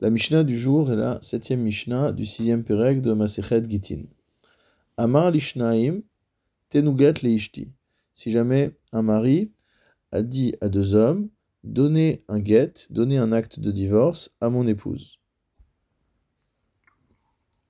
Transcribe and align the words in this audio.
La 0.00 0.10
Mishnah 0.10 0.44
du 0.44 0.56
jour 0.56 0.92
est 0.92 0.96
la 0.96 1.18
septième 1.22 1.62
Mishnah 1.62 2.12
du 2.12 2.24
sixième 2.24 2.62
Pérec 2.62 3.00
de 3.00 3.12
Masechet 3.14 3.68
Gitin. 3.68 4.04
Amar 4.96 5.32
lishnaim 5.32 6.02
tenuget 6.68 7.14
leishti. 7.20 7.72
Si 8.14 8.30
jamais 8.30 8.78
un 8.92 9.02
mari 9.02 9.50
a 10.12 10.22
dit 10.22 10.54
à 10.60 10.68
deux 10.68 10.94
hommes, 10.94 11.30
donnez 11.64 12.22
un 12.28 12.40
get, 12.40 12.74
donnez 12.90 13.18
un 13.18 13.32
acte 13.32 13.58
de 13.58 13.72
divorce 13.72 14.30
à 14.40 14.50
mon 14.50 14.68
épouse. 14.68 15.18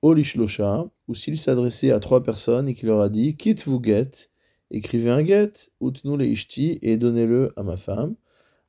Olishlosha, 0.03 0.85
ou 1.07 1.15
s'il 1.15 1.35
s'adressait 1.35 1.89
à 1.89 1.99
trois 1.99 2.21
personnes 2.21 2.69
et 2.69 2.75
qu'il 2.75 2.89
leur 2.89 3.01
a 3.01 3.09
dit, 3.09 3.37
quitte 3.37 3.65
vous 3.65 3.81
get, 3.83 4.29
écrivez 4.69 5.09
un 5.09 5.25
get, 5.25 5.71
utnu 5.81 6.15
leishti, 6.15 6.77
et 6.83 6.97
donnez-le 6.97 7.53
à 7.55 7.63
ma 7.63 7.75
femme. 7.75 8.15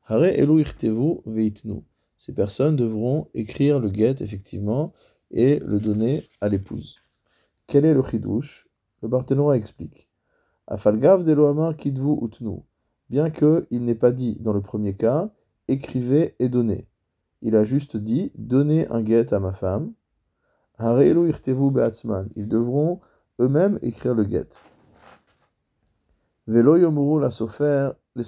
Hare 0.06 0.32
elu 0.40 0.64
veitnu 1.26 1.82
ces 2.20 2.34
personnes 2.34 2.76
devront 2.76 3.28
écrire 3.32 3.80
le 3.80 3.88
get, 3.88 4.16
effectivement, 4.20 4.92
et 5.30 5.58
le 5.60 5.80
donner 5.80 6.28
à 6.42 6.50
l'épouse. 6.50 6.98
Quel 7.66 7.86
est 7.86 7.94
le 7.94 8.02
chidouche? 8.02 8.68
Le 9.00 9.08
Barthénois 9.08 9.56
explique. 9.56 10.06
Afalgav 10.66 11.24
de 11.24 11.32
loamar 11.32 11.74
kidvu 11.78 12.18
utnu. 12.22 12.58
Bien 13.08 13.30
qu'il 13.30 13.84
n'ait 13.86 13.94
pas 13.94 14.12
dit 14.12 14.36
dans 14.40 14.52
le 14.52 14.60
premier 14.60 14.94
cas, 14.94 15.30
écrivez 15.66 16.34
et 16.38 16.50
donnez. 16.50 16.86
Il 17.40 17.56
a 17.56 17.64
juste 17.64 17.96
dit, 17.96 18.32
donnez 18.34 18.86
un 18.88 19.02
get 19.02 19.32
à 19.32 19.40
ma 19.40 19.54
femme. 19.54 19.94
Ils 20.78 22.48
devront 22.48 23.00
eux-mêmes 23.40 23.78
écrire 23.80 24.14
le 24.14 24.26
sofer, 27.30 27.92
les 28.14 28.24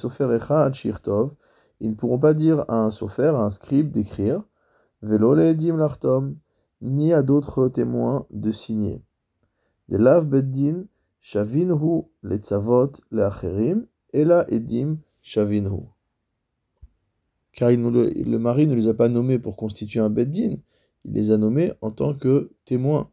ils 1.82 1.90
ne 1.90 1.94
pourront 1.94 2.20
pas 2.20 2.32
dire 2.32 2.64
à 2.68 2.76
un 2.76 2.92
sofer, 2.92 3.34
à 3.34 3.40
un 3.40 3.50
scribe 3.50 3.90
d'écrire, 3.90 4.44
l'artom, 5.02 6.36
ni 6.80 7.12
à 7.12 7.24
d'autres 7.24 7.68
témoins 7.68 8.24
de 8.30 8.52
signer. 8.52 9.02
De 9.88 9.96
lav 9.96 10.24
beddin, 10.24 10.84
shavinhu 11.18 12.04
le 12.22 12.36
tzavot 12.36 12.92
le 13.10 13.24
acherim, 13.24 13.86
edim 14.12 14.98
shavinhu. 15.22 15.88
Car 17.50 17.70
le, 17.72 18.38
mari 18.38 18.68
ne 18.68 18.74
les 18.74 18.86
a 18.86 18.94
pas 18.94 19.08
nommés 19.08 19.40
pour 19.40 19.56
constituer 19.56 19.98
un 19.98 20.08
beddin, 20.08 20.58
il 21.04 21.12
les 21.12 21.32
a 21.32 21.36
nommés 21.36 21.72
en 21.80 21.90
tant 21.90 22.14
que 22.14 22.52
témoins. 22.64 23.10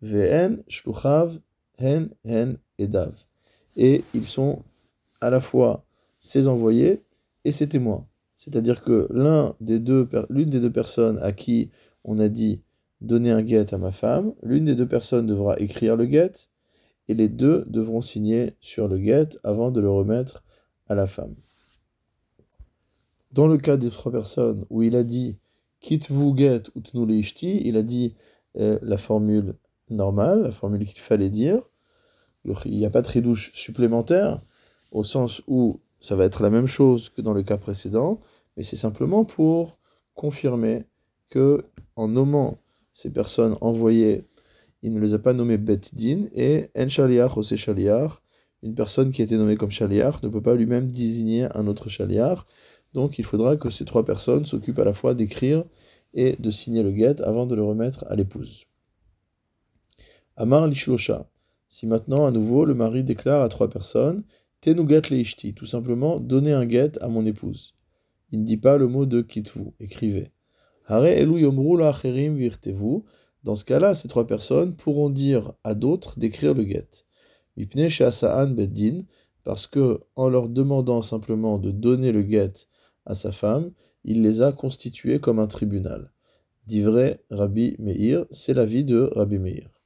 Vn, 0.00 0.62
shluchav, 0.68 1.38
hen, 1.76 2.08
hen, 2.24 2.56
edav. 2.78 3.14
Et 3.76 4.04
ils 4.14 4.24
sont 4.24 4.62
à 5.20 5.28
la 5.28 5.42
fois 5.42 5.84
ses 6.18 6.48
envoyés 6.48 7.04
et 7.44 7.52
ses 7.52 7.68
témoins. 7.68 8.06
C'est-à-dire 8.36 8.80
que 8.80 9.06
l'un 9.10 9.54
des 9.60 9.78
deux, 9.78 10.08
l'une 10.28 10.48
des 10.48 10.60
deux 10.60 10.72
personnes 10.72 11.18
à 11.18 11.32
qui 11.32 11.70
on 12.04 12.18
a 12.18 12.28
dit 12.28 12.62
donner 13.00 13.30
un 13.30 13.42
guet 13.42 13.72
à 13.74 13.78
ma 13.78 13.92
femme, 13.92 14.34
l'une 14.42 14.64
des 14.64 14.74
deux 14.74 14.88
personnes 14.88 15.26
devra 15.26 15.58
écrire 15.58 15.96
le 15.96 16.06
guet, 16.06 16.32
et 17.08 17.14
les 17.14 17.28
deux 17.28 17.64
devront 17.68 18.02
signer 18.02 18.54
sur 18.60 18.88
le 18.88 18.98
guet 18.98 19.28
avant 19.42 19.70
de 19.70 19.80
le 19.80 19.90
remettre 19.90 20.44
à 20.88 20.94
la 20.94 21.06
femme. 21.06 21.34
Dans 23.32 23.46
le 23.46 23.58
cas 23.58 23.76
des 23.76 23.90
trois 23.90 24.12
personnes 24.12 24.64
où 24.70 24.82
il 24.82 24.96
a 24.96 25.02
dit 25.02 25.36
quitte 25.80 26.10
vous 26.10 26.36
get 26.36 26.62
ou 26.74 27.08
ishti, 27.08 27.60
il 27.64 27.76
a 27.76 27.82
dit 27.82 28.14
euh, 28.58 28.78
la 28.82 28.96
formule 28.96 29.54
normale, 29.88 30.42
la 30.42 30.50
formule 30.50 30.84
qu'il 30.84 31.00
fallait 31.00 31.30
dire. 31.30 31.62
Il 32.44 32.76
n'y 32.76 32.86
a 32.86 32.90
pas 32.90 33.02
de 33.02 33.08
ridouche 33.08 33.52
supplémentaire, 33.54 34.40
au 34.92 35.04
sens 35.04 35.42
où 35.46 35.80
ça 36.00 36.16
va 36.16 36.24
être 36.24 36.42
la 36.42 36.50
même 36.50 36.66
chose 36.66 37.10
que 37.10 37.20
dans 37.20 37.32
le 37.32 37.42
cas 37.42 37.58
précédent, 37.58 38.20
mais 38.56 38.62
c'est 38.62 38.76
simplement 38.76 39.24
pour 39.24 39.76
confirmer 40.14 40.84
que 41.28 41.64
en 41.96 42.08
nommant 42.08 42.58
ces 42.92 43.10
personnes 43.10 43.56
envoyées, 43.60 44.24
il 44.82 44.92
ne 44.94 45.00
les 45.00 45.14
a 45.14 45.18
pas 45.18 45.32
nommées 45.32 45.58
Bet-Din, 45.58 46.28
et 46.34 46.70
En 46.76 46.88
Shaliach 46.88 47.36
ou 47.36 47.42
Shaliach, 47.42 48.12
une 48.62 48.74
personne 48.74 49.12
qui 49.12 49.22
a 49.22 49.24
été 49.24 49.36
nommée 49.36 49.56
comme 49.56 49.70
Shaliach 49.70 50.22
ne 50.22 50.28
peut 50.28 50.42
pas 50.42 50.54
lui-même 50.54 50.90
désigner 50.90 51.46
un 51.56 51.66
autre 51.66 51.88
Shaliach, 51.88 52.40
donc 52.92 53.18
il 53.18 53.24
faudra 53.24 53.56
que 53.56 53.70
ces 53.70 53.84
trois 53.84 54.04
personnes 54.04 54.44
s'occupent 54.44 54.78
à 54.78 54.84
la 54.84 54.92
fois 54.92 55.14
d'écrire 55.14 55.64
et 56.12 56.34
de 56.36 56.50
signer 56.50 56.82
le 56.82 56.90
guet 56.90 57.20
avant 57.22 57.46
de 57.46 57.54
le 57.54 57.62
remettre 57.62 58.04
à 58.08 58.16
l'épouse. 58.16 58.64
Amar 60.36 60.66
Lishlosha. 60.66 61.28
Si 61.68 61.86
maintenant, 61.86 62.26
à 62.26 62.32
nouveau, 62.32 62.64
le 62.64 62.74
mari 62.74 63.04
déclare 63.04 63.42
à 63.42 63.48
trois 63.48 63.70
personnes 63.70 64.24
Tenugat 64.60 65.08
leishti, 65.08 65.54
tout 65.54 65.66
simplement, 65.66 66.20
donner 66.20 66.52
un 66.52 66.68
get 66.68 66.92
à 67.00 67.08
mon 67.08 67.24
épouse. 67.24 67.74
Il 68.30 68.40
ne 68.40 68.44
dit 68.44 68.58
pas 68.58 68.76
le 68.76 68.88
mot 68.88 69.06
de 69.06 69.22
quitte-vous, 69.22 69.74
écrivez. 69.80 70.32
Hare 70.86 71.06
elu 71.06 71.40
yomru 71.40 71.78
virtevu. 72.36 73.02
Dans 73.42 73.56
ce 73.56 73.64
cas-là, 73.64 73.94
ces 73.94 74.08
trois 74.08 74.26
personnes 74.26 74.76
pourront 74.76 75.08
dire 75.08 75.54
à 75.64 75.74
d'autres 75.74 76.18
d'écrire 76.18 76.52
le 76.52 76.64
get. 76.64 76.88
Mipne 77.56 77.88
sheasaan 77.88 78.54
beddin, 78.54 79.04
parce 79.44 79.66
que 79.66 80.00
en 80.14 80.28
leur 80.28 80.48
demandant 80.48 81.00
simplement 81.00 81.58
de 81.58 81.70
donner 81.70 82.12
le 82.12 82.22
get 82.22 82.52
à 83.06 83.14
sa 83.14 83.32
femme, 83.32 83.72
il 84.04 84.22
les 84.22 84.42
a 84.42 84.52
constitués 84.52 85.20
comme 85.20 85.38
un 85.38 85.46
tribunal. 85.46 86.12
Dit 86.66 86.82
vrai 86.82 87.24
Rabbi 87.30 87.76
Meir, 87.78 88.26
c'est 88.30 88.54
l'avis 88.54 88.84
de 88.84 89.10
Rabbi 89.14 89.38
Meir. 89.38 89.79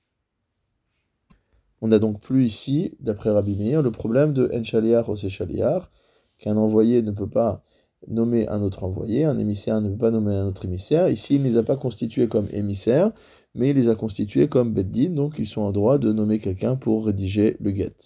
On 1.85 1.89
n'a 1.89 1.99
donc 1.99 2.19
plus 2.19 2.47
ici, 2.47 2.97
d'après 3.01 3.29
Rabbi 3.29 3.57
Meir, 3.57 3.83
le 3.83 3.91
problème 3.91 4.33
de 4.33 4.51
Enchaliar 4.55 5.07
ou 5.11 5.17
Shaliar, 5.17 5.91
qu'un 6.39 6.57
envoyé 6.57 7.03
ne 7.03 7.11
peut 7.11 7.29
pas 7.29 7.63
nommer 8.09 8.49
un 8.49 8.63
autre 8.63 8.85
envoyé, 8.85 9.27
un 9.27 9.39
émissaire 9.39 9.83
ne 9.83 9.91
peut 9.91 9.99
pas 9.99 10.11
nommer 10.11 10.33
un 10.33 10.47
autre 10.47 10.65
émissaire. 10.65 11.11
Ici, 11.11 11.35
il 11.35 11.43
ne 11.43 11.49
les 11.51 11.59
a 11.59 11.63
pas 11.63 11.77
constitués 11.77 12.27
comme 12.27 12.49
émissaires, 12.53 13.13
mais 13.55 13.69
il 13.69 13.77
les 13.77 13.91
a 13.91 13.95
constitués 13.95 14.49
comme 14.49 14.73
beddin, 14.73 15.11
donc 15.11 15.39
ils 15.39 15.47
sont 15.47 15.61
en 15.61 15.73
droit 15.73 15.99
de 15.99 16.11
nommer 16.11 16.39
quelqu'un 16.39 16.75
pour 16.75 17.05
rédiger 17.05 17.59
le 17.61 17.75
get. 17.75 17.97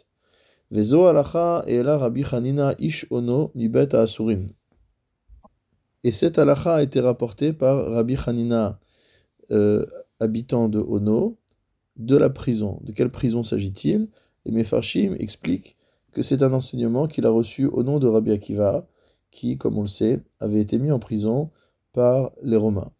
Vezo 0.72 1.06
alacha 1.06 1.62
et 1.68 1.80
la 1.84 1.98
Rabbi 1.98 2.24
ish 2.80 3.06
ono 3.10 3.52
nibet 3.54 3.94
asurim. 3.94 4.48
Et 6.02 6.10
cette 6.10 6.40
alacha 6.40 6.74
a 6.74 6.82
été 6.82 6.98
rapportée 6.98 7.52
par 7.52 7.92
Rabbi 7.92 8.16
Hanina, 8.26 8.80
euh, 9.52 9.86
habitant 10.18 10.68
de 10.68 10.80
Ono, 10.80 11.38
de 11.98 12.16
la 12.16 12.30
prison. 12.30 12.80
De 12.82 12.92
quelle 12.92 13.10
prison 13.10 13.42
s'agit-il? 13.42 14.08
Les 14.44 14.52
Mefarshim 14.52 15.14
expliquent 15.18 15.76
que 16.12 16.22
c'est 16.22 16.42
un 16.42 16.52
enseignement 16.52 17.06
qu'il 17.06 17.26
a 17.26 17.30
reçu 17.30 17.66
au 17.66 17.82
nom 17.82 17.98
de 17.98 18.08
Rabbi 18.08 18.30
Akiva, 18.30 18.88
qui, 19.30 19.58
comme 19.58 19.76
on 19.76 19.82
le 19.82 19.88
sait, 19.88 20.20
avait 20.40 20.60
été 20.60 20.78
mis 20.78 20.90
en 20.90 20.98
prison 20.98 21.50
par 21.92 22.32
les 22.42 22.56
Romains. 22.56 22.92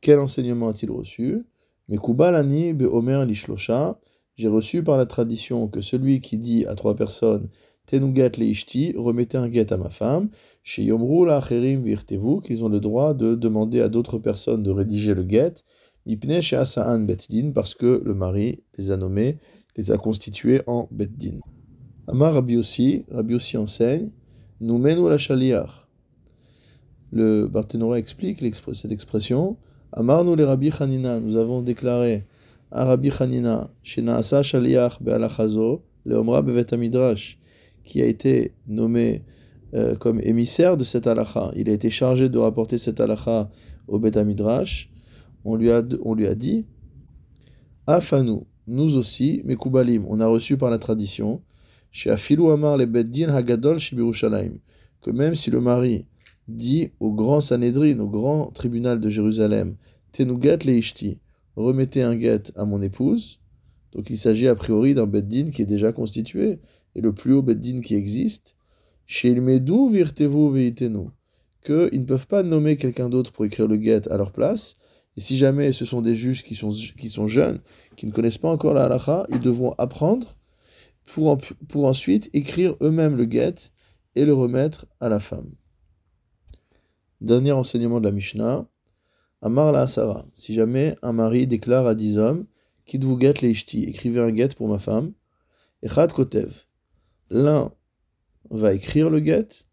Quel 0.00 0.18
enseignement 0.18 0.68
a-t-il 0.68 0.90
reçu? 0.90 1.44
Mekubalani 1.88 2.72
be'omer 2.72 3.24
lishlosha. 3.26 4.00
J'ai 4.36 4.48
reçu 4.48 4.82
par 4.82 4.96
la 4.96 5.04
tradition 5.04 5.68
que 5.68 5.82
celui 5.82 6.20
qui 6.20 6.38
dit 6.38 6.64
à 6.64 6.74
trois 6.74 6.96
personnes 6.96 7.50
Tenugat 7.86 8.30
leishti, 8.38 8.94
remettez 8.96 9.36
un 9.36 9.48
guet 9.48 9.72
à 9.72 9.76
ma 9.76 9.90
femme, 9.90 10.30
chez 10.62 10.84
Yomru 10.84 11.26
la 11.26 11.40
qu'ils 11.42 12.64
ont 12.64 12.68
le 12.68 12.78
droit 12.78 13.14
de 13.14 13.34
demander 13.34 13.80
à 13.80 13.88
d'autres 13.88 14.18
personnes 14.18 14.62
de 14.62 14.70
rédiger 14.70 15.12
le 15.12 15.24
guet, 15.24 15.54
parce 17.54 17.74
que 17.74 18.02
le 18.04 18.14
mari 18.14 18.62
les 18.78 18.90
a 18.90 18.96
nommés, 18.96 19.38
les 19.76 19.90
a 19.90 19.98
constitués 19.98 20.62
en 20.66 20.88
Beddin. 20.90 21.40
Amar 22.06 22.34
Rabbi 22.34 22.56
aussi, 22.56 23.04
Rabbi 23.10 23.34
aussi 23.34 23.56
enseigne, 23.56 24.10
nous 24.60 24.78
menons 24.78 25.08
la 25.08 25.18
chaliar. 25.18 25.88
Le 27.12 27.46
Barthénora 27.46 27.98
explique 27.98 28.42
cette 28.72 28.92
expression. 28.92 29.56
Amar 29.92 30.24
nous 30.24 30.34
les 30.34 30.44
Rabbi 30.44 30.70
Hanina, 30.78 31.20
nous 31.20 31.36
avons 31.36 31.62
déclaré 31.62 32.24
à 32.70 32.84
Rabbi 32.84 33.10
Hanina, 33.18 33.70
Shenaasa 33.82 34.42
Shaliach 34.42 35.02
Be'alachazo, 35.02 35.82
le 36.04 36.16
Omra 36.16 36.42
Bevet 36.42 36.66
qui 37.84 38.02
a 38.02 38.06
été 38.06 38.54
nommé 38.66 39.24
euh, 39.74 39.96
comme 39.96 40.20
émissaire 40.20 40.76
de 40.76 40.84
cette 40.84 41.06
halakha. 41.06 41.52
Il 41.56 41.68
a 41.68 41.72
été 41.72 41.90
chargé 41.90 42.28
de 42.28 42.38
rapporter 42.38 42.78
cette 42.78 43.00
halakha 43.00 43.50
au 43.88 43.98
Bet 43.98 44.22
Midrash 44.24 44.89
on 45.44 45.56
lui 45.56 45.70
a, 45.70 45.82
on 46.02 46.14
lui 46.14 46.26
a 46.26 46.34
dit 46.34 46.64
Afanu, 47.86 48.40
nous 48.66 48.96
aussi, 48.96 49.42
Mekubalim, 49.44 50.04
on 50.08 50.20
a 50.20 50.26
reçu 50.26 50.56
par 50.56 50.70
la 50.70 50.78
tradition, 50.78 51.42
chez 51.90 52.10
Afilou 52.10 52.50
Amar 52.50 52.76
le 52.76 52.86
Beddin 52.86 53.28
Hagadol 53.28 53.78
Shibirushalayim, 53.78 54.58
que 55.02 55.10
même 55.10 55.34
si 55.34 55.50
le 55.50 55.60
mari 55.60 56.06
dit 56.46 56.90
au 57.00 57.12
grand 57.12 57.40
Sanhedrin, 57.40 57.98
au 57.98 58.08
grand 58.08 58.46
tribunal 58.52 59.00
de 59.00 59.08
Jérusalem, 59.08 59.76
Tenugat 60.12 60.58
Leishti, 60.64 61.18
remettez 61.56 62.02
un 62.02 62.14
guet 62.14 62.42
à 62.56 62.64
mon 62.64 62.82
épouse, 62.82 63.40
donc 63.92 64.10
il 64.10 64.18
s'agit 64.18 64.48
a 64.48 64.54
priori 64.54 64.94
d'un 64.94 65.06
Beddin 65.06 65.50
qui 65.50 65.62
est 65.62 65.66
déjà 65.66 65.92
constitué, 65.92 66.60
et 66.94 67.00
le 67.00 67.12
plus 67.12 67.32
haut 67.32 67.42
Beddin 67.42 67.80
qui 67.80 67.94
existe, 67.94 68.56
chez 69.06 69.30
Ilmedou 69.30 69.90
Virtevu 69.90 70.52
Veitenu, 70.52 71.08
qu'ils 71.64 72.00
ne 72.00 72.04
peuvent 72.04 72.26
pas 72.26 72.42
nommer 72.42 72.76
quelqu'un 72.76 73.08
d'autre 73.08 73.32
pour 73.32 73.44
écrire 73.44 73.66
le 73.66 73.76
guet 73.76 74.08
à 74.08 74.16
leur 74.16 74.32
place, 74.32 74.76
et 75.20 75.22
si 75.22 75.36
jamais 75.36 75.72
ce 75.72 75.84
sont 75.84 76.00
des 76.00 76.14
juges 76.14 76.42
qui 76.42 76.54
sont, 76.54 76.70
qui 76.70 77.10
sont 77.10 77.26
jeunes, 77.26 77.60
qui 77.94 78.06
ne 78.06 78.10
connaissent 78.10 78.38
pas 78.38 78.48
encore 78.48 78.72
la 78.72 78.84
halakha, 78.84 79.26
ils 79.28 79.40
devront 79.40 79.72
apprendre 79.72 80.34
pour, 81.04 81.84
ensuite 81.84 82.30
écrire 82.32 82.74
eux-mêmes 82.80 83.18
le 83.18 83.30
get 83.30 83.54
et 84.14 84.24
le 84.24 84.32
remettre 84.32 84.86
à 84.98 85.10
la 85.10 85.20
femme. 85.20 85.52
Dernier 87.20 87.52
enseignement 87.52 88.00
de 88.00 88.06
la 88.06 88.12
Mishnah. 88.12 88.66
Amar 89.42 89.72
la 89.72 89.82
Asara. 89.82 90.24
Si 90.32 90.54
jamais 90.54 90.96
un 91.02 91.12
mari 91.12 91.46
déclare 91.46 91.86
à 91.86 91.94
dix 91.94 92.16
hommes, 92.16 92.46
Quitte 92.86 93.04
vous 93.04 93.20
get 93.20 93.42
leishti, 93.42 93.84
écrivez 93.84 94.20
un 94.20 94.34
get 94.34 94.54
pour 94.56 94.68
ma 94.68 94.78
femme. 94.78 95.12
Echad 95.82 96.14
kotev. 96.14 96.64
L'un 97.28 97.74
va 98.48 98.72
écrire 98.72 99.10
le 99.10 99.22
get, 99.22 99.66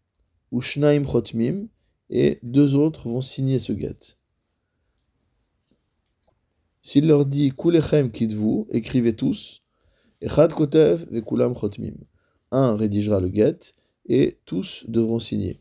ou 0.50 0.60
shnaim 0.60 1.04
chotmim, 1.06 1.68
et 2.10 2.38
deux 2.42 2.74
autres 2.74 3.08
vont 3.08 3.22
signer 3.22 3.60
ce 3.60 3.72
get. 3.72 4.17
S'il 6.88 7.06
leur 7.06 7.26
dit 7.26 7.52
kulechem 7.52 8.10
vous, 8.30 8.66
écrivez 8.70 9.14
tous, 9.14 9.62
echad 10.22 10.54
kotev 10.54 11.06
ve 11.10 11.20
kulam 11.20 11.54
chotmim. 11.54 11.92
Un 12.50 12.76
rédigera 12.76 13.20
le 13.20 13.28
get, 13.28 13.74
et 14.06 14.38
tous 14.46 14.86
devront 14.88 15.18
signer. 15.18 15.58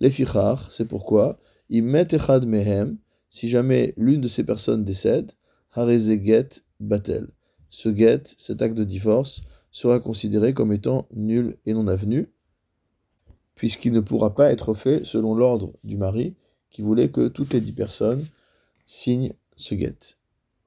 Les 0.00 0.10
fichar, 0.10 0.72
c'est 0.72 0.88
pourquoi, 0.88 1.38
ils 1.68 1.84
echad 2.10 2.44
mehem, 2.44 2.98
si 3.30 3.48
jamais 3.48 3.94
l'une 3.96 4.20
de 4.20 4.26
ces 4.26 4.42
personnes 4.42 4.82
décède, 4.82 5.30
hareze 5.70 6.20
get 6.24 6.64
batel. 6.80 7.28
Ce 7.70 7.94
get, 7.94 8.24
cet 8.36 8.60
acte 8.60 8.76
de 8.76 8.82
divorce, 8.82 9.42
sera 9.70 10.00
considéré 10.00 10.54
comme 10.54 10.72
étant 10.72 11.06
nul 11.12 11.56
et 11.66 11.72
non 11.72 11.86
avenu, 11.86 12.32
puisqu'il 13.54 13.92
ne 13.92 14.00
pourra 14.00 14.34
pas 14.34 14.50
être 14.50 14.74
fait 14.74 15.04
selon 15.04 15.36
l'ordre 15.36 15.72
du 15.84 15.96
mari 15.96 16.34
qui 16.70 16.82
voulait 16.82 17.10
que 17.10 17.28
toutes 17.28 17.52
les 17.52 17.60
dix 17.60 17.74
personnes 17.74 18.26
signent 18.84 19.34
ce 19.54 19.76
get. 19.76 20.16